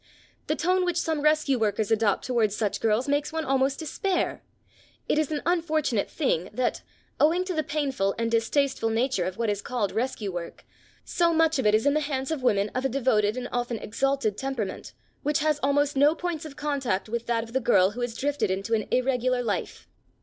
The 0.47 0.55
tone 0.55 0.83
which 0.83 0.97
some 0.97 1.21
rescue 1.21 1.59
workers 1.59 1.91
adopt 1.91 2.25
towards 2.25 2.55
such 2.55 2.81
girls 2.81 3.07
makes 3.07 3.31
one 3.31 3.45
almost 3.45 3.77
despair. 3.77 4.41
It 5.07 5.19
is 5.19 5.31
an 5.31 5.43
unfortunate 5.45 6.09
thing 6.09 6.49
that, 6.53 6.81
owing 7.19 7.45
to 7.45 7.53
the 7.53 7.61
painful 7.61 8.15
and 8.17 8.31
distasteful 8.31 8.89
nature 8.89 9.25
of 9.25 9.37
what 9.37 9.51
is 9.51 9.61
called 9.61 9.91
rescue 9.91 10.31
work, 10.33 10.65
so 11.05 11.33
much 11.35 11.59
of 11.59 11.67
it 11.67 11.75
is 11.75 11.85
in 11.85 11.93
the 11.93 11.99
hands 11.99 12.31
of 12.31 12.41
women 12.41 12.71
of 12.73 12.83
a 12.83 12.89
devoted 12.89 13.37
and 13.37 13.47
often 13.51 13.77
exalted 13.77 14.39
temperament, 14.39 14.93
which 15.21 15.37
has 15.37 15.59
almost 15.61 15.95
no 15.95 16.15
points 16.15 16.45
of 16.45 16.55
contact 16.55 17.07
with 17.07 17.27
that 17.27 17.43
of 17.43 17.53
the 17.53 17.59
girl 17.59 17.91
who 17.91 18.01
has 18.01 18.17
drifted 18.17 18.49
into 18.49 18.73
an 18.73 18.87
irregular 18.89 19.43
life. 19.43 19.87